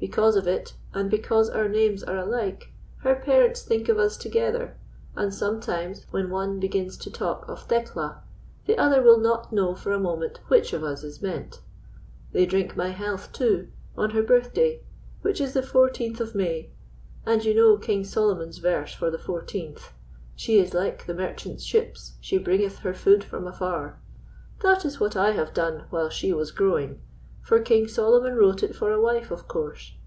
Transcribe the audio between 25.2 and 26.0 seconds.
have done